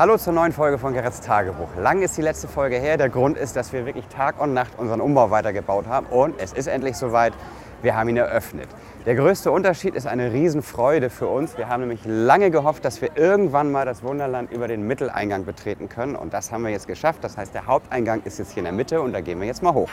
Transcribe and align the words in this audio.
Hallo 0.00 0.16
zur 0.16 0.32
neuen 0.32 0.52
Folge 0.52 0.78
von 0.78 0.94
Geretts 0.94 1.20
Tagebuch. 1.20 1.68
Lang 1.78 2.00
ist 2.00 2.16
die 2.16 2.22
letzte 2.22 2.48
Folge 2.48 2.76
her. 2.76 2.96
Der 2.96 3.10
Grund 3.10 3.36
ist, 3.36 3.54
dass 3.54 3.70
wir 3.74 3.84
wirklich 3.84 4.06
Tag 4.06 4.40
und 4.40 4.54
Nacht 4.54 4.70
unseren 4.78 5.02
Umbau 5.02 5.30
weitergebaut 5.30 5.86
haben 5.88 6.06
und 6.06 6.40
es 6.40 6.54
ist 6.54 6.68
endlich 6.68 6.96
soweit. 6.96 7.34
Wir 7.82 7.94
haben 7.94 8.08
ihn 8.08 8.16
eröffnet. 8.16 8.66
Der 9.04 9.14
größte 9.14 9.50
Unterschied 9.50 9.94
ist 9.94 10.06
eine 10.06 10.32
Riesenfreude 10.32 11.10
für 11.10 11.26
uns. 11.26 11.58
Wir 11.58 11.68
haben 11.68 11.80
nämlich 11.80 12.00
lange 12.06 12.50
gehofft, 12.50 12.86
dass 12.86 13.02
wir 13.02 13.10
irgendwann 13.14 13.70
mal 13.70 13.84
das 13.84 14.02
Wunderland 14.02 14.50
über 14.50 14.68
den 14.68 14.86
Mitteleingang 14.86 15.44
betreten 15.44 15.90
können 15.90 16.16
und 16.16 16.32
das 16.32 16.50
haben 16.50 16.62
wir 16.64 16.70
jetzt 16.70 16.86
geschafft. 16.86 17.18
Das 17.20 17.36
heißt, 17.36 17.52
der 17.52 17.66
Haupteingang 17.66 18.22
ist 18.24 18.38
jetzt 18.38 18.52
hier 18.52 18.60
in 18.60 18.64
der 18.64 18.72
Mitte 18.72 19.02
und 19.02 19.12
da 19.12 19.20
gehen 19.20 19.38
wir 19.38 19.48
jetzt 19.48 19.62
mal 19.62 19.74
hoch. 19.74 19.90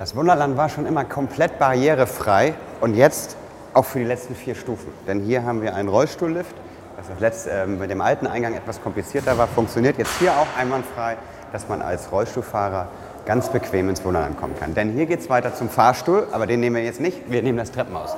Das 0.00 0.16
Wunderland 0.16 0.56
war 0.56 0.68
schon 0.68 0.86
immer 0.86 1.04
komplett 1.04 1.56
barrierefrei 1.60 2.54
und 2.80 2.96
jetzt 2.96 3.36
auch 3.74 3.84
für 3.84 4.00
die 4.00 4.06
letzten 4.06 4.34
vier 4.34 4.56
Stufen. 4.56 4.88
Denn 5.06 5.20
hier 5.20 5.44
haben 5.44 5.62
wir 5.62 5.76
einen 5.76 5.88
Rollstuhllift 5.88 6.56
was 7.02 7.08
das 7.08 7.20
letzte, 7.20 7.50
äh, 7.50 7.66
mit 7.66 7.90
dem 7.90 8.00
alten 8.00 8.28
Eingang 8.28 8.54
etwas 8.54 8.80
komplizierter 8.80 9.36
war, 9.36 9.48
funktioniert 9.48 9.98
jetzt 9.98 10.18
hier 10.20 10.32
auch 10.32 10.46
einwandfrei, 10.56 11.16
dass 11.52 11.68
man 11.68 11.82
als 11.82 12.12
Rollstuhlfahrer 12.12 12.88
ganz 13.26 13.48
bequem 13.48 13.88
ins 13.88 14.04
Wunderland 14.04 14.38
kommen 14.38 14.54
kann. 14.58 14.74
Denn 14.74 14.92
hier 14.92 15.06
geht 15.06 15.18
es 15.18 15.28
weiter 15.28 15.52
zum 15.52 15.68
Fahrstuhl, 15.68 16.28
aber 16.30 16.46
den 16.46 16.60
nehmen 16.60 16.76
wir 16.76 16.84
jetzt 16.84 17.00
nicht, 17.00 17.28
wir 17.28 17.42
nehmen 17.42 17.58
das 17.58 17.72
Treppenhaus. 17.72 18.16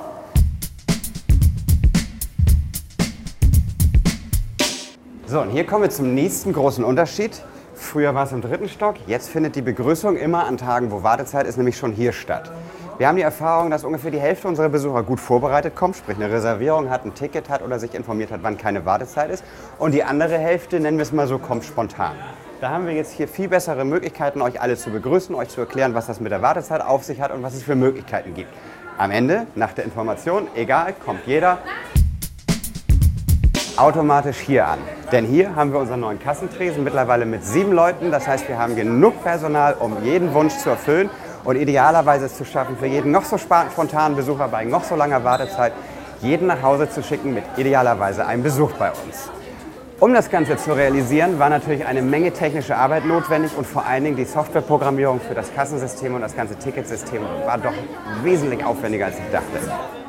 So, 5.25 5.41
und 5.41 5.49
hier 5.49 5.65
kommen 5.65 5.83
wir 5.83 5.89
zum 5.89 6.13
nächsten 6.13 6.53
großen 6.53 6.83
Unterschied. 6.83 7.31
Früher 7.73 8.13
war 8.13 8.25
es 8.25 8.31
im 8.33 8.41
dritten 8.41 8.69
Stock, 8.69 8.95
jetzt 9.07 9.29
findet 9.29 9.55
die 9.55 9.63
Begrüßung 9.63 10.15
immer 10.15 10.45
an 10.45 10.57
Tagen, 10.57 10.91
wo 10.91 11.01
Wartezeit 11.01 11.47
ist, 11.47 11.57
nämlich 11.57 11.77
schon 11.77 11.91
hier 11.91 12.13
statt. 12.13 12.51
Wir 12.97 13.09
haben 13.09 13.17
die 13.17 13.23
Erfahrung, 13.23 13.71
dass 13.71 13.83
ungefähr 13.83 14.09
die 14.09 14.21
Hälfte 14.21 14.47
unserer 14.47 14.69
Besucher 14.69 15.03
gut 15.03 15.19
vorbereitet 15.19 15.75
kommt, 15.75 15.97
sprich 15.97 16.15
eine 16.15 16.31
Reservierung 16.31 16.89
hat, 16.89 17.03
ein 17.03 17.13
Ticket 17.13 17.49
hat 17.49 17.61
oder 17.61 17.77
sich 17.77 17.93
informiert 17.93 18.31
hat, 18.31 18.39
wann 18.41 18.57
keine 18.57 18.85
Wartezeit 18.85 19.29
ist. 19.29 19.43
Und 19.77 19.93
die 19.93 20.05
andere 20.05 20.37
Hälfte, 20.37 20.79
nennen 20.79 20.97
wir 20.97 21.03
es 21.03 21.11
mal 21.11 21.27
so, 21.27 21.37
kommt 21.37 21.65
spontan. 21.65 22.13
Da 22.61 22.69
haben 22.69 22.87
wir 22.87 22.93
jetzt 22.93 23.11
hier 23.11 23.27
viel 23.27 23.49
bessere 23.49 23.83
Möglichkeiten, 23.83 24.41
euch 24.41 24.61
alle 24.61 24.77
zu 24.77 24.91
begrüßen, 24.91 25.35
euch 25.35 25.49
zu 25.49 25.59
erklären, 25.59 25.93
was 25.93 26.07
das 26.07 26.21
mit 26.21 26.31
der 26.31 26.41
Wartezeit 26.41 26.79
auf 26.79 27.03
sich 27.03 27.19
hat 27.19 27.33
und 27.33 27.43
was 27.43 27.53
es 27.53 27.63
für 27.63 27.75
Möglichkeiten 27.75 28.33
gibt. 28.33 28.49
Am 28.97 29.11
Ende, 29.11 29.45
nach 29.55 29.73
der 29.73 29.83
Information, 29.83 30.47
egal, 30.55 30.93
kommt 30.93 31.27
jeder 31.27 31.57
automatisch 33.75 34.37
hier 34.37 34.69
an. 34.69 34.79
Denn 35.11 35.25
hier 35.25 35.53
haben 35.53 35.73
wir 35.73 35.79
unseren 35.79 35.99
neuen 35.99 36.19
Kassentresen 36.19 36.85
mittlerweile 36.85 37.25
mit 37.25 37.43
sieben 37.43 37.73
Leuten. 37.73 38.09
Das 38.09 38.25
heißt, 38.25 38.47
wir 38.47 38.57
haben 38.57 38.77
genug 38.77 39.21
Personal, 39.21 39.73
um 39.73 40.01
jeden 40.01 40.33
Wunsch 40.33 40.55
zu 40.55 40.69
erfüllen 40.69 41.09
und 41.45 41.55
idealerweise 41.55 42.25
es 42.25 42.35
zu 42.35 42.43
schaffen, 42.43 42.75
für 42.77 42.87
jeden 42.87 43.11
noch 43.11 43.23
so 43.23 43.37
spontanen 43.37 44.17
Besucher 44.17 44.47
bei 44.49 44.65
noch 44.65 44.83
so 44.83 44.95
langer 44.95 45.23
Wartezeit, 45.23 45.71
jeden 46.21 46.47
nach 46.47 46.61
Hause 46.61 46.89
zu 46.89 47.03
schicken 47.03 47.33
mit 47.33 47.43
idealerweise 47.55 48.25
einem 48.25 48.43
Besuch 48.43 48.71
bei 48.73 48.89
uns. 48.89 49.29
Um 49.99 50.13
das 50.13 50.29
Ganze 50.29 50.57
zu 50.57 50.73
realisieren, 50.73 51.39
war 51.39 51.49
natürlich 51.49 51.85
eine 51.85 52.01
Menge 52.01 52.31
technische 52.31 52.75
Arbeit 52.75 53.05
notwendig 53.05 53.51
und 53.57 53.65
vor 53.65 53.85
allen 53.85 54.03
Dingen 54.03 54.17
die 54.17 54.25
Softwareprogrammierung 54.25 55.21
für 55.21 55.33
das 55.33 55.53
Kassensystem 55.55 56.13
und 56.15 56.21
das 56.21 56.35
ganze 56.35 56.57
Ticketsystem 56.57 57.21
war 57.45 57.57
doch 57.57 57.73
wesentlich 58.21 58.65
aufwendiger, 58.65 59.05
als 59.05 59.15
ich 59.17 59.31
dachte. 59.31 60.04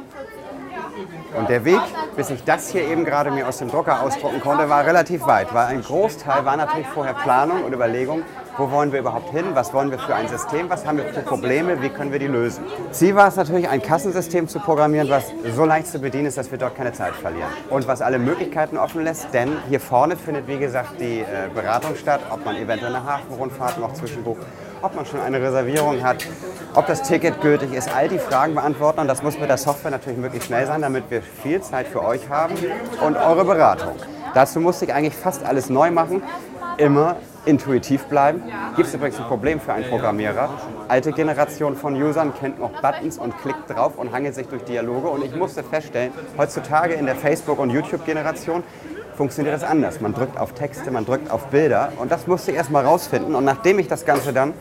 Und 1.36 1.50
der 1.50 1.64
Weg, 1.64 1.80
bis 2.16 2.30
ich 2.30 2.44
das 2.44 2.70
hier 2.70 2.82
eben 2.82 3.04
gerade 3.04 3.30
mir 3.30 3.46
aus 3.46 3.58
dem 3.58 3.68
Drucker 3.68 4.02
ausdrucken 4.02 4.40
konnte, 4.40 4.68
war 4.70 4.86
relativ 4.86 5.26
weit, 5.26 5.52
weil 5.52 5.66
ein 5.66 5.82
Großteil 5.82 6.44
war 6.44 6.56
natürlich 6.56 6.86
vorher 6.86 7.12
Planung 7.14 7.62
und 7.62 7.74
Überlegung, 7.74 8.22
wo 8.56 8.70
wollen 8.70 8.90
wir 8.90 9.00
überhaupt 9.00 9.30
hin, 9.30 9.44
was 9.52 9.74
wollen 9.74 9.90
wir 9.90 9.98
für 9.98 10.14
ein 10.14 10.28
System, 10.28 10.70
was 10.70 10.86
haben 10.86 10.96
wir 10.96 11.04
für 11.04 11.20
Probleme, 11.20 11.82
wie 11.82 11.90
können 11.90 12.10
wir 12.10 12.18
die 12.18 12.26
lösen. 12.26 12.64
Ziel 12.90 13.14
war 13.14 13.28
es 13.28 13.36
natürlich, 13.36 13.68
ein 13.68 13.82
Kassensystem 13.82 14.48
zu 14.48 14.60
programmieren, 14.60 15.10
was 15.10 15.30
so 15.54 15.66
leicht 15.66 15.88
zu 15.88 15.98
bedienen 15.98 16.26
ist, 16.26 16.38
dass 16.38 16.50
wir 16.50 16.56
dort 16.56 16.74
keine 16.74 16.92
Zeit 16.92 17.14
verlieren. 17.14 17.50
Und 17.68 17.86
was 17.86 18.00
alle 18.00 18.18
Möglichkeiten 18.18 18.78
offen 18.78 19.04
lässt, 19.04 19.34
denn 19.34 19.58
hier 19.68 19.80
vorne 19.80 20.16
findet, 20.16 20.48
wie 20.48 20.58
gesagt, 20.58 21.00
die 21.00 21.20
äh, 21.20 21.50
Beratung 21.54 21.96
statt, 21.96 22.20
ob 22.30 22.46
man 22.46 22.56
eventuell 22.56 22.94
eine 22.94 23.04
Hafenrundfahrt 23.04 23.78
noch 23.78 23.92
zwischenbucht, 23.92 24.40
ob 24.82 24.94
man 24.94 25.06
schon 25.06 25.20
eine 25.20 25.40
Reservierung 25.40 26.02
hat, 26.02 26.26
ob 26.74 26.86
das 26.86 27.02
Ticket 27.02 27.40
gültig 27.40 27.72
ist, 27.72 27.94
all 27.94 28.08
die 28.08 28.18
Fragen 28.18 28.54
beantworten. 28.54 29.00
Und 29.00 29.08
das 29.08 29.22
muss 29.22 29.38
mit 29.38 29.48
der 29.48 29.58
Software 29.58 29.90
natürlich 29.90 30.18
möglichst 30.18 30.48
schnell 30.48 30.66
sein, 30.66 30.82
damit 30.82 31.10
wir 31.10 31.22
viel 31.22 31.60
Zeit 31.60 31.86
für 31.86 32.02
euch 32.04 32.28
haben 32.28 32.54
und 33.00 33.16
eure 33.16 33.44
Beratung. 33.44 33.94
Dazu 34.34 34.60
musste 34.60 34.84
ich 34.84 34.92
eigentlich 34.92 35.14
fast 35.14 35.44
alles 35.44 35.70
neu 35.70 35.90
machen. 35.90 36.22
Immer 36.78 37.16
intuitiv 37.46 38.04
bleiben. 38.04 38.42
Gibt 38.74 38.88
es 38.88 38.94
übrigens 38.94 39.18
ein 39.18 39.24
Problem 39.24 39.60
für 39.60 39.72
einen 39.72 39.88
Programmierer. 39.88 40.50
Alte 40.88 41.12
Generation 41.12 41.76
von 41.76 41.94
Usern 41.94 42.34
kennt 42.34 42.58
noch 42.58 42.70
Buttons 42.82 43.18
und 43.18 43.38
klickt 43.38 43.70
drauf 43.70 43.96
und 43.96 44.12
hangelt 44.12 44.34
sich 44.34 44.48
durch 44.48 44.64
Dialoge. 44.64 45.08
Und 45.08 45.24
ich 45.24 45.34
musste 45.34 45.62
feststellen, 45.62 46.12
heutzutage 46.36 46.94
in 46.94 47.06
der 47.06 47.14
Facebook- 47.14 47.60
und 47.60 47.70
YouTube-Generation 47.70 48.62
funktioniert 49.16 49.54
das 49.54 49.64
anders. 49.64 50.00
Man 50.00 50.14
drückt 50.14 50.38
auf 50.38 50.52
Texte, 50.52 50.90
man 50.90 51.04
drückt 51.04 51.30
auf 51.30 51.46
Bilder 51.46 51.92
und 51.98 52.12
das 52.12 52.26
musste 52.26 52.50
ich 52.50 52.56
erst 52.56 52.70
mal 52.70 52.84
rausfinden. 52.84 53.34
Und 53.34 53.44
nachdem 53.44 53.78
ich 53.78 53.88
das 53.88 54.04
Ganze 54.04 54.32
dann 54.32 54.52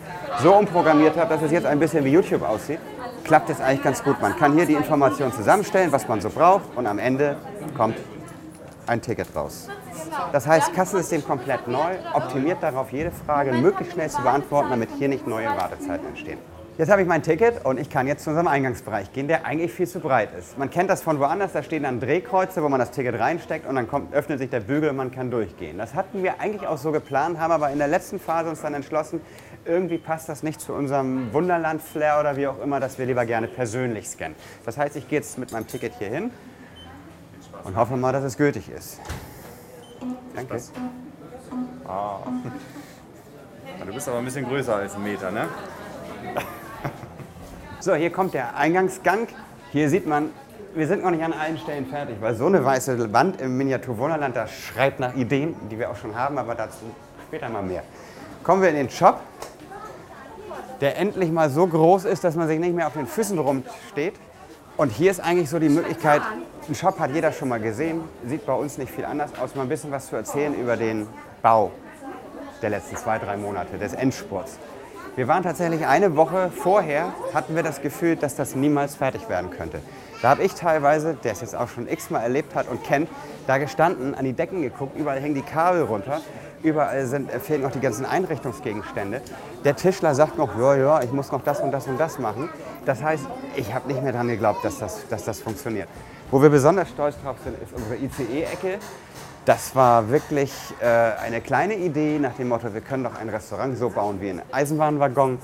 so 0.41 0.55
umprogrammiert 0.55 1.17
habe, 1.17 1.33
dass 1.33 1.43
es 1.43 1.51
jetzt 1.51 1.66
ein 1.66 1.79
bisschen 1.79 2.03
wie 2.05 2.11
YouTube 2.11 2.41
aussieht, 2.41 2.79
klappt 3.23 3.49
es 3.49 3.61
eigentlich 3.61 3.83
ganz 3.83 4.03
gut. 4.03 4.21
Man 4.21 4.35
kann 4.38 4.53
hier 4.53 4.66
die 4.66 4.73
Informationen 4.73 5.33
zusammenstellen, 5.33 5.91
was 5.91 6.07
man 6.07 6.21
so 6.21 6.29
braucht 6.29 6.75
und 6.75 6.88
am 6.88 6.99
Ende 6.99 7.35
kommt 7.75 7.97
ein 8.88 9.01
Ticket 9.01 9.35
raus. 9.35 9.67
Das 10.31 10.47
heißt, 10.47 10.73
Kassensystem 10.73 11.25
komplett 11.25 11.67
neu, 11.67 11.95
optimiert 12.13 12.61
darauf, 12.61 12.91
jede 12.91 13.11
Frage 13.11 13.51
möglichst 13.53 13.93
schnell 13.93 14.09
zu 14.09 14.22
beantworten, 14.22 14.69
damit 14.69 14.89
hier 14.97 15.09
nicht 15.09 15.27
neue 15.27 15.47
Wartezeiten 15.47 16.07
entstehen. 16.07 16.54
Jetzt 16.77 16.91
habe 16.91 17.01
ich 17.01 17.07
mein 17.07 17.23
Ticket 17.23 17.63
und 17.63 17.79
ich 17.79 17.89
kann 17.89 18.05
jetzt 18.05 18.25
zu 18.25 18.31
unserem 18.31 18.49
Eingangsbereich 18.49 19.13
gehen, 19.13 19.29
der 19.29 19.45
eigentlich 19.45 19.71
viel 19.71 19.87
zu 19.87 20.01
breit 20.01 20.31
ist. 20.37 20.57
Man 20.57 20.69
kennt 20.69 20.89
das 20.89 21.01
von 21.01 21.19
woanders, 21.19 21.53
da 21.53 21.63
stehen 21.63 21.83
dann 21.83 22.01
Drehkreuze, 22.01 22.61
wo 22.61 22.67
man 22.67 22.81
das 22.81 22.91
Ticket 22.91 23.17
reinsteckt 23.17 23.65
und 23.65 23.75
dann 23.75 23.87
kommt, 23.87 24.13
öffnet 24.13 24.39
sich 24.39 24.49
der 24.49 24.59
Bügel 24.59 24.89
und 24.89 24.97
man 24.97 25.09
kann 25.09 25.31
durchgehen. 25.31 25.77
Das 25.77 25.93
hatten 25.93 26.21
wir 26.21 26.41
eigentlich 26.41 26.67
auch 26.67 26.77
so 26.77 26.91
geplant, 26.91 27.39
haben 27.39 27.51
aber 27.51 27.69
in 27.69 27.77
der 27.77 27.87
letzten 27.87 28.19
Phase 28.19 28.49
uns 28.49 28.61
dann 28.61 28.73
entschlossen, 28.73 29.21
irgendwie 29.63 29.97
passt 29.97 30.27
das 30.27 30.43
nicht 30.43 30.59
zu 30.59 30.73
unserem 30.73 31.31
Wunderland-Flair 31.31 32.19
oder 32.19 32.35
wie 32.35 32.45
auch 32.47 32.61
immer, 32.61 32.81
dass 32.81 32.99
wir 32.99 33.05
lieber 33.05 33.25
gerne 33.25 33.47
persönlich 33.47 34.09
scannen. 34.09 34.35
Das 34.65 34.77
heißt, 34.77 34.97
ich 34.97 35.07
gehe 35.07 35.19
jetzt 35.19 35.37
mit 35.37 35.53
meinem 35.53 35.67
Ticket 35.67 35.93
hier 35.97 36.09
hin 36.09 36.29
und 37.63 37.77
hoffe 37.77 37.95
mal, 37.95 38.11
dass 38.11 38.25
es 38.25 38.35
gültig 38.35 38.69
ist. 38.69 38.99
Danke. 40.35 40.61
Ah. 41.87 42.17
Du 43.85 43.93
bist 43.93 44.09
aber 44.09 44.17
ein 44.17 44.25
bisschen 44.25 44.45
größer 44.45 44.75
als 44.75 44.95
ein 44.95 45.03
Meter, 45.03 45.31
ne? 45.31 45.47
So, 47.79 47.93
hier 47.93 48.09
kommt 48.09 48.33
der 48.33 48.55
Eingangsgang. 48.55 49.27
Hier 49.71 49.89
sieht 49.89 50.07
man, 50.07 50.29
wir 50.73 50.87
sind 50.87 51.03
noch 51.03 51.11
nicht 51.11 51.23
an 51.23 51.33
allen 51.33 51.57
Stellen 51.57 51.85
fertig, 51.85 52.15
weil 52.21 52.33
so 52.33 52.47
eine 52.47 52.63
weiße 52.63 53.13
Wand 53.13 53.41
im 53.41 53.57
Miniatur 53.57 53.97
Wunderland, 53.97 54.35
das 54.35 54.51
schreit 54.51 54.99
nach 54.99 55.13
Ideen, 55.15 55.55
die 55.69 55.77
wir 55.77 55.91
auch 55.91 55.95
schon 55.95 56.15
haben, 56.15 56.37
aber 56.37 56.55
dazu 56.55 56.85
später 57.27 57.49
mal 57.49 57.61
mehr. 57.61 57.83
Kommen 58.43 58.61
wir 58.61 58.69
in 58.69 58.75
den 58.75 58.89
Shop, 58.89 59.19
der 60.81 60.97
endlich 60.97 61.31
mal 61.31 61.49
so 61.49 61.67
groß 61.67 62.05
ist, 62.05 62.23
dass 62.23 62.35
man 62.35 62.47
sich 62.47 62.59
nicht 62.59 62.73
mehr 62.73 62.87
auf 62.87 62.93
den 62.93 63.07
Füßen 63.07 63.37
rumsteht. 63.37 64.15
Und 64.77 64.89
hier 64.89 65.11
ist 65.11 65.19
eigentlich 65.19 65.49
so 65.49 65.59
die 65.59 65.69
Möglichkeit, 65.69 66.21
ein 66.67 66.75
Shop 66.75 66.99
hat 66.99 67.11
jeder 67.11 67.31
schon 67.31 67.49
mal 67.49 67.59
gesehen, 67.59 68.01
sieht 68.25 68.45
bei 68.45 68.53
uns 68.53 68.77
nicht 68.77 68.91
viel 68.91 69.05
anders 69.05 69.31
aus, 69.39 69.55
mal 69.55 69.63
ein 69.63 69.69
bisschen 69.69 69.91
was 69.91 70.07
zu 70.07 70.15
erzählen 70.15 70.53
über 70.55 70.75
den 70.75 71.07
Bau 71.41 71.71
der 72.61 72.69
letzten 72.69 72.95
zwei, 72.95 73.19
drei 73.19 73.37
Monate, 73.37 73.77
des 73.77 73.93
Endspurts. 73.93 74.57
Wir 75.15 75.29
waren 75.29 75.43
tatsächlich 75.43 75.87
eine 75.87 76.17
Woche 76.17 76.51
vorher, 76.53 77.13
hatten 77.33 77.55
wir 77.55 77.63
das 77.63 77.81
Gefühl, 77.81 78.17
dass 78.17 78.35
das 78.35 78.53
niemals 78.53 78.97
fertig 78.97 79.29
werden 79.29 79.49
könnte. 79.49 79.79
Da 80.21 80.27
habe 80.27 80.43
ich 80.43 80.55
teilweise, 80.55 81.13
der 81.23 81.31
es 81.31 81.39
jetzt 81.39 81.55
auch 81.55 81.69
schon 81.69 81.87
x-mal 81.87 82.19
erlebt 82.19 82.53
hat 82.53 82.67
und 82.67 82.83
kennt, 82.83 83.07
da 83.47 83.57
gestanden, 83.57 84.13
an 84.13 84.25
die 84.25 84.33
Decken 84.33 84.61
geguckt, 84.61 84.99
überall 84.99 85.21
hängen 85.21 85.35
die 85.35 85.41
Kabel 85.41 85.84
runter, 85.84 86.19
überall 86.63 87.05
sind, 87.05 87.31
äh, 87.31 87.40
fehlen 87.40 87.61
noch 87.61 87.72
die 87.72 87.79
ganzen 87.79 88.05
Einrichtungsgegenstände. 88.05 89.22
Der 89.63 89.78
Tischler 89.78 90.16
sagt 90.16 90.37
noch, 90.37 90.59
ja, 90.59 90.75
ja, 90.75 91.01
ich 91.01 91.13
muss 91.13 91.31
noch 91.31 91.43
das 91.43 91.61
und 91.61 91.72
das 91.72 91.87
und 91.87 91.97
das 91.97 92.19
machen. 92.19 92.49
Das 92.85 93.01
heißt, 93.01 93.25
ich 93.55 93.73
habe 93.73 93.87
nicht 93.87 94.03
mehr 94.03 94.11
daran 94.11 94.28
geglaubt, 94.28 94.66
dass 94.66 94.79
das, 94.79 95.07
dass 95.07 95.23
das 95.23 95.40
funktioniert. 95.40 95.87
Wo 96.29 96.41
wir 96.41 96.49
besonders 96.49 96.90
stolz 96.90 97.16
drauf 97.23 97.37
sind, 97.41 97.55
ist 97.61 97.72
unsere 97.73 97.95
ICE-Ecke. 97.95 98.79
Das 99.45 99.75
war 99.75 100.09
wirklich 100.09 100.51
äh, 100.81 100.85
eine 100.85 101.39
kleine 101.39 101.75
Idee 101.75 102.17
nach 102.17 102.33
dem 102.33 102.47
Motto, 102.47 102.73
wir 102.73 102.81
können 102.81 103.03
doch 103.03 103.15
ein 103.15 103.29
Restaurant 103.29 103.77
so 103.77 103.91
bauen 103.91 104.19
wie 104.19 104.31
ein 104.31 104.41
Eisenbahnwaggon. 104.51 105.37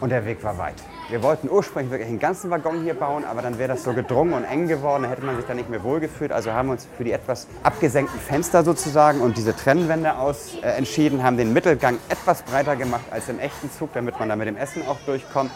Und 0.00 0.08
der 0.08 0.24
Weg 0.24 0.42
war 0.42 0.58
weit. 0.58 0.74
Wir 1.10 1.22
wollten 1.22 1.48
ursprünglich 1.48 1.92
wirklich 1.92 2.08
einen 2.08 2.18
ganzen 2.18 2.50
Waggon 2.50 2.82
hier 2.82 2.94
bauen, 2.94 3.24
aber 3.24 3.40
dann 3.40 3.58
wäre 3.58 3.68
das 3.68 3.84
so 3.84 3.92
gedrungen 3.92 4.32
und 4.32 4.42
eng 4.42 4.66
geworden, 4.66 5.04
da 5.04 5.10
hätte 5.10 5.22
man 5.22 5.36
sich 5.36 5.44
da 5.44 5.54
nicht 5.54 5.68
mehr 5.68 5.84
wohlgefühlt. 5.84 6.32
Also 6.32 6.52
haben 6.52 6.68
wir 6.68 6.72
uns 6.72 6.88
für 6.96 7.04
die 7.04 7.12
etwas 7.12 7.46
abgesenkten 7.62 8.18
Fenster 8.18 8.64
sozusagen 8.64 9.20
und 9.20 9.36
diese 9.36 9.54
Trennwände 9.54 10.16
aus 10.16 10.56
äh, 10.62 10.70
entschieden, 10.70 11.22
haben 11.22 11.36
den 11.36 11.52
Mittelgang 11.52 11.98
etwas 12.08 12.42
breiter 12.42 12.74
gemacht 12.74 13.04
als 13.12 13.28
im 13.28 13.38
echten 13.38 13.70
Zug, 13.70 13.90
damit 13.92 14.18
man 14.18 14.30
da 14.30 14.34
mit 14.34 14.48
dem 14.48 14.56
Essen 14.56 14.82
auch 14.88 14.98
durchkommt. 15.06 15.52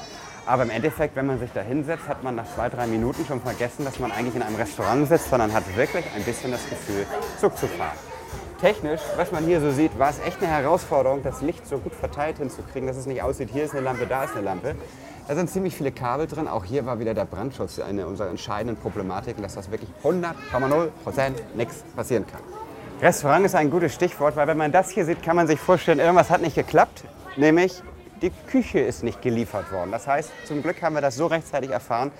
Aber 0.46 0.62
im 0.62 0.70
Endeffekt, 0.70 1.16
wenn 1.16 1.26
man 1.26 1.40
sich 1.40 1.50
da 1.52 1.60
hinsetzt, 1.60 2.08
hat 2.08 2.22
man 2.22 2.36
nach 2.36 2.46
zwei, 2.54 2.68
drei 2.68 2.86
Minuten 2.86 3.26
schon 3.26 3.40
vergessen, 3.40 3.84
dass 3.84 3.98
man 3.98 4.12
eigentlich 4.12 4.36
in 4.36 4.42
einem 4.42 4.54
Restaurant 4.54 5.08
sitzt, 5.08 5.28
sondern 5.28 5.52
hat 5.52 5.64
wirklich 5.76 6.04
ein 6.14 6.22
bisschen 6.22 6.52
das 6.52 6.68
Gefühl, 6.70 7.04
Zug 7.40 7.56
zu 7.58 7.66
fahren. 7.66 7.96
Technisch, 8.60 9.00
was 9.16 9.32
man 9.32 9.44
hier 9.44 9.60
so 9.60 9.72
sieht, 9.72 9.98
war 9.98 10.08
es 10.08 10.20
echt 10.20 10.40
eine 10.40 10.50
Herausforderung, 10.50 11.22
das 11.22 11.42
Licht 11.42 11.66
so 11.66 11.78
gut 11.78 11.94
verteilt 11.94 12.38
hinzukriegen, 12.38 12.86
dass 12.86 12.96
es 12.96 13.06
nicht 13.06 13.22
aussieht, 13.22 13.50
hier 13.52 13.64
ist 13.64 13.72
eine 13.72 13.82
Lampe, 13.82 14.06
da 14.06 14.24
ist 14.24 14.34
eine 14.34 14.44
Lampe. 14.44 14.76
Da 15.28 15.34
sind 15.34 15.50
ziemlich 15.50 15.76
viele 15.76 15.90
Kabel 15.90 16.28
drin. 16.28 16.46
Auch 16.46 16.64
hier 16.64 16.86
war 16.86 17.00
wieder 17.00 17.12
der 17.12 17.24
Brandschutz 17.24 17.80
eine 17.80 18.06
unserer 18.06 18.30
entscheidenden 18.30 18.80
Problematiken, 18.80 19.42
dass 19.42 19.56
das 19.56 19.72
wirklich 19.72 19.90
100,0 20.04 20.88
Prozent 21.02 21.42
nichts 21.56 21.82
passieren 21.96 22.24
kann. 22.26 22.40
Restaurant 23.02 23.44
ist 23.44 23.56
ein 23.56 23.68
gutes 23.70 23.92
Stichwort, 23.92 24.36
weil 24.36 24.46
wenn 24.46 24.56
man 24.56 24.70
das 24.70 24.90
hier 24.90 25.04
sieht, 25.04 25.22
kann 25.24 25.34
man 25.34 25.48
sich 25.48 25.58
vorstellen, 25.58 25.98
irgendwas 25.98 26.30
hat 26.30 26.40
nicht 26.40 26.54
geklappt. 26.54 27.02
Nämlich 27.36 27.82
die 28.22 28.30
Küche 28.48 28.80
ist 28.80 29.02
nicht 29.02 29.22
geliefert 29.22 29.70
worden. 29.72 29.90
Das 29.92 30.06
heißt, 30.06 30.30
zum 30.46 30.62
Glück 30.62 30.82
haben 30.82 30.94
wir 30.94 31.02
das 31.02 31.16
so 31.16 31.26
rechtzeitig 31.26 31.70
erfahren, 31.70 32.10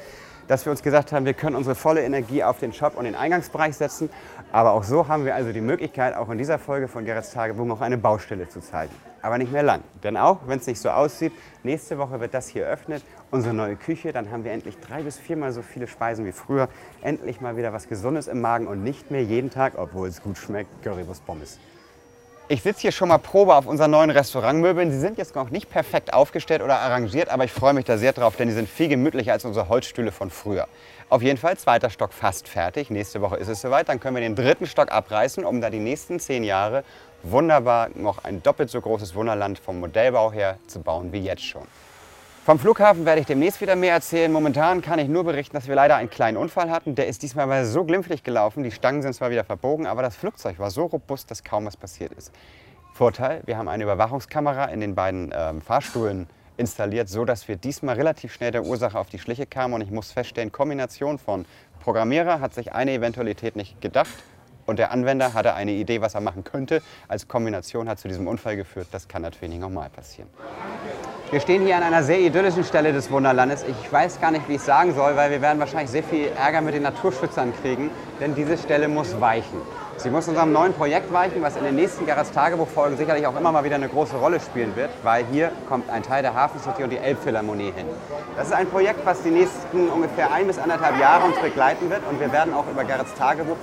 dass 0.48 0.64
wir 0.64 0.70
uns 0.70 0.82
gesagt 0.82 1.12
haben, 1.12 1.24
wir 1.24 1.34
können 1.34 1.56
unsere 1.56 1.74
volle 1.74 2.02
Energie 2.02 2.44
auf 2.44 2.58
den 2.60 2.72
Shop 2.72 2.96
und 2.96 3.04
den 3.04 3.14
Eingangsbereich 3.14 3.76
setzen. 3.76 4.10
Aber 4.52 4.72
auch 4.72 4.84
so 4.84 5.08
haben 5.08 5.24
wir 5.24 5.34
also 5.34 5.52
die 5.52 5.60
Möglichkeit, 5.60 6.14
auch 6.14 6.30
in 6.30 6.38
dieser 6.38 6.58
Folge 6.58 6.86
von 6.86 7.04
Gerrits 7.04 7.32
Tagebuch 7.32 7.64
noch 7.64 7.80
eine 7.80 7.98
Baustelle 7.98 8.48
zu 8.48 8.60
zeigen. 8.60 8.94
Aber 9.22 9.38
nicht 9.38 9.50
mehr 9.50 9.64
lang. 9.64 9.82
Denn 10.04 10.16
auch, 10.16 10.38
wenn 10.46 10.60
es 10.60 10.66
nicht 10.68 10.80
so 10.80 10.88
aussieht, 10.90 11.32
nächste 11.64 11.98
Woche 11.98 12.20
wird 12.20 12.32
das 12.32 12.46
hier 12.46 12.66
eröffnet, 12.66 13.02
unsere 13.32 13.54
neue 13.54 13.74
Küche. 13.74 14.12
Dann 14.12 14.30
haben 14.30 14.44
wir 14.44 14.52
endlich 14.52 14.78
drei 14.78 15.02
bis 15.02 15.18
viermal 15.18 15.50
so 15.50 15.62
viele 15.62 15.88
Speisen 15.88 16.24
wie 16.26 16.32
früher. 16.32 16.68
Endlich 17.02 17.40
mal 17.40 17.56
wieder 17.56 17.72
was 17.72 17.88
Gesundes 17.88 18.28
im 18.28 18.40
Magen 18.40 18.68
und 18.68 18.84
nicht 18.84 19.10
mehr 19.10 19.24
jeden 19.24 19.50
Tag, 19.50 19.72
obwohl 19.76 20.06
es 20.06 20.22
gut 20.22 20.38
schmeckt, 20.38 20.82
Currywurst 20.84 21.26
Pommes. 21.26 21.58
Ich 22.48 22.62
sitze 22.62 22.82
hier 22.82 22.92
schon 22.92 23.08
mal 23.08 23.18
Probe 23.18 23.56
auf 23.56 23.66
unseren 23.66 23.90
neuen 23.90 24.10
Restaurantmöbeln. 24.10 24.92
Sie 24.92 25.00
sind 25.00 25.18
jetzt 25.18 25.34
noch 25.34 25.50
nicht 25.50 25.68
perfekt 25.68 26.14
aufgestellt 26.14 26.62
oder 26.62 26.78
arrangiert, 26.78 27.28
aber 27.28 27.42
ich 27.42 27.50
freue 27.50 27.74
mich 27.74 27.86
da 27.86 27.98
sehr 27.98 28.12
drauf, 28.12 28.36
denn 28.36 28.46
die 28.46 28.54
sind 28.54 28.68
viel 28.68 28.86
gemütlicher 28.86 29.32
als 29.32 29.44
unsere 29.44 29.68
Holzstühle 29.68 30.12
von 30.12 30.30
früher. 30.30 30.68
Auf 31.08 31.22
jeden 31.22 31.38
Fall, 31.38 31.56
zweiter 31.56 31.90
Stock 31.90 32.12
fast 32.12 32.46
fertig. 32.46 32.88
Nächste 32.88 33.20
Woche 33.20 33.34
ist 33.34 33.48
es 33.48 33.62
soweit. 33.62 33.88
Dann 33.88 33.98
können 33.98 34.14
wir 34.14 34.20
den 34.20 34.36
dritten 34.36 34.66
Stock 34.66 34.92
abreißen, 34.92 35.44
um 35.44 35.60
da 35.60 35.70
die 35.70 35.80
nächsten 35.80 36.20
zehn 36.20 36.44
Jahre 36.44 36.84
wunderbar 37.24 37.88
noch 37.96 38.22
ein 38.22 38.40
doppelt 38.44 38.70
so 38.70 38.80
großes 38.80 39.16
Wunderland 39.16 39.58
vom 39.58 39.80
Modellbau 39.80 40.30
her 40.30 40.58
zu 40.68 40.80
bauen 40.80 41.12
wie 41.12 41.22
jetzt 41.22 41.44
schon. 41.44 41.66
Vom 42.46 42.60
Flughafen 42.60 43.04
werde 43.04 43.20
ich 43.20 43.26
demnächst 43.26 43.60
wieder 43.60 43.74
mehr 43.74 43.94
erzählen. 43.94 44.30
Momentan 44.30 44.80
kann 44.80 45.00
ich 45.00 45.08
nur 45.08 45.24
berichten, 45.24 45.56
dass 45.56 45.66
wir 45.66 45.74
leider 45.74 45.96
einen 45.96 46.10
kleinen 46.10 46.36
Unfall 46.36 46.70
hatten. 46.70 46.94
Der 46.94 47.08
ist 47.08 47.22
diesmal 47.22 47.64
so 47.64 47.82
glimpflich 47.82 48.22
gelaufen. 48.22 48.62
Die 48.62 48.70
Stangen 48.70 49.02
sind 49.02 49.14
zwar 49.14 49.32
wieder 49.32 49.42
verbogen, 49.42 49.84
aber 49.84 50.02
das 50.02 50.14
Flugzeug 50.14 50.60
war 50.60 50.70
so 50.70 50.84
robust, 50.84 51.28
dass 51.28 51.42
kaum 51.42 51.66
was 51.66 51.76
passiert 51.76 52.12
ist. 52.12 52.32
Vorteil, 52.92 53.42
wir 53.46 53.58
haben 53.58 53.66
eine 53.66 53.82
Überwachungskamera 53.82 54.66
in 54.66 54.80
den 54.80 54.94
beiden 54.94 55.34
ähm, 55.36 55.60
Fahrstühlen 55.60 56.28
installiert, 56.56 57.08
so 57.08 57.24
dass 57.24 57.48
wir 57.48 57.56
diesmal 57.56 57.96
relativ 57.96 58.32
schnell 58.32 58.52
der 58.52 58.62
Ursache 58.62 58.96
auf 58.96 59.08
die 59.08 59.18
Schliche 59.18 59.46
kamen. 59.46 59.74
Und 59.74 59.80
ich 59.80 59.90
muss 59.90 60.12
feststellen, 60.12 60.52
Kombination 60.52 61.18
von 61.18 61.46
Programmierer 61.80 62.38
hat 62.38 62.54
sich 62.54 62.72
eine 62.72 62.92
Eventualität 62.92 63.56
nicht 63.56 63.80
gedacht 63.80 64.22
und 64.66 64.78
der 64.78 64.92
Anwender 64.92 65.34
hatte 65.34 65.54
eine 65.54 65.72
Idee, 65.72 66.00
was 66.00 66.14
er 66.14 66.20
machen 66.20 66.44
könnte. 66.44 66.80
Als 67.08 67.26
Kombination 67.26 67.88
hat 67.88 67.98
zu 67.98 68.06
diesem 68.06 68.28
Unfall 68.28 68.54
geführt. 68.54 68.86
Das 68.92 69.08
kann 69.08 69.22
natürlich 69.22 69.50
nicht 69.50 69.62
nochmal 69.62 69.90
passieren. 69.90 70.30
Wir 71.32 71.40
stehen 71.40 71.62
hier 71.62 71.76
an 71.76 71.82
einer 71.82 72.04
sehr 72.04 72.20
idyllischen 72.20 72.62
Stelle 72.62 72.92
des 72.92 73.10
Wunderlandes. 73.10 73.64
Ich 73.64 73.92
weiß 73.92 74.20
gar 74.20 74.30
nicht, 74.30 74.48
wie 74.48 74.52
ich 74.52 74.60
es 74.60 74.64
sagen 74.64 74.94
soll, 74.94 75.16
weil 75.16 75.32
wir 75.32 75.42
werden 75.42 75.58
wahrscheinlich 75.58 75.90
sehr 75.90 76.04
viel 76.04 76.28
Ärger 76.28 76.60
mit 76.60 76.72
den 76.72 76.84
Naturschützern 76.84 77.52
kriegen, 77.60 77.90
denn 78.20 78.36
diese 78.36 78.56
Stelle 78.56 78.86
muss 78.86 79.20
weichen. 79.20 79.60
Sie 79.96 80.08
muss 80.08 80.28
unserem 80.28 80.52
neuen 80.52 80.72
Projekt 80.72 81.12
weichen, 81.12 81.42
was 81.42 81.56
in 81.56 81.64
den 81.64 81.74
nächsten 81.74 82.06
Garras 82.06 82.30
Tagebuchfolgen 82.30 82.96
sicherlich 82.96 83.26
auch 83.26 83.36
immer 83.36 83.50
mal 83.50 83.64
wieder 83.64 83.74
eine 83.74 83.88
große 83.88 84.14
Rolle 84.14 84.38
spielen 84.38 84.76
wird, 84.76 84.90
weil 85.02 85.24
hier 85.32 85.50
kommt 85.68 85.90
ein 85.90 86.04
Teil 86.04 86.22
der 86.22 86.34
Hafen 86.34 86.60
City 86.60 86.84
und 86.84 86.90
die 86.90 86.98
Elbphilharmonie 86.98 87.72
hin. 87.74 87.86
Das 88.36 88.46
ist 88.46 88.52
ein 88.52 88.68
Projekt, 88.68 89.04
was 89.04 89.20
die 89.22 89.30
nächsten 89.30 89.88
ungefähr 89.88 90.32
ein 90.32 90.46
bis 90.46 90.58
anderthalb 90.58 91.00
Jahre 91.00 91.24
uns 91.24 91.38
begleiten 91.38 91.90
wird 91.90 92.02
und 92.08 92.20
wir 92.20 92.30
werden 92.30 92.54
auch 92.54 92.66
über 92.70 92.84
Garras 92.84 93.12
Tagebuch 93.18 93.56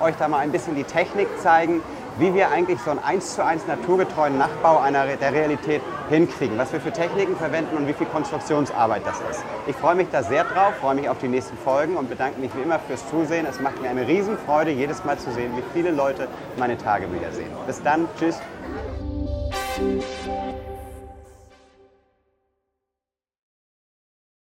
euch 0.00 0.14
da 0.18 0.26
mal 0.26 0.38
ein 0.38 0.52
bisschen 0.52 0.74
die 0.74 0.84
Technik 0.84 1.28
zeigen, 1.42 1.82
wie 2.20 2.34
wir 2.34 2.50
eigentlich 2.50 2.78
so 2.80 2.90
einen 2.90 3.00
1 3.00 3.34
zu 3.34 3.44
1 3.44 3.66
naturgetreuen 3.66 4.36
Nachbau 4.36 4.78
einer, 4.78 5.06
der 5.06 5.32
Realität 5.32 5.80
hinkriegen, 6.10 6.58
was 6.58 6.72
wir 6.72 6.80
für 6.80 6.92
Techniken 6.92 7.34
verwenden 7.34 7.76
und 7.76 7.88
wie 7.88 7.94
viel 7.94 8.06
Konstruktionsarbeit 8.06 9.02
das 9.06 9.20
ist. 9.30 9.44
Ich 9.66 9.74
freue 9.76 9.94
mich 9.94 10.08
da 10.12 10.22
sehr 10.22 10.44
drauf, 10.44 10.74
freue 10.80 10.96
mich 10.96 11.08
auf 11.08 11.18
die 11.18 11.28
nächsten 11.28 11.56
Folgen 11.56 11.96
und 11.96 12.10
bedanke 12.10 12.38
mich 12.38 12.54
wie 12.54 12.60
immer 12.60 12.78
fürs 12.78 13.08
Zusehen. 13.08 13.46
Es 13.46 13.58
macht 13.60 13.80
mir 13.80 13.88
eine 13.88 14.06
Riesenfreude, 14.06 14.70
jedes 14.70 15.02
Mal 15.04 15.18
zu 15.18 15.32
sehen, 15.32 15.52
wie 15.56 15.62
viele 15.72 15.90
Leute 15.90 16.28
meine 16.58 16.76
Tage 16.76 17.10
wiedersehen. 17.12 17.50
Bis 17.66 17.82
dann, 17.82 18.06
tschüss. 18.18 18.38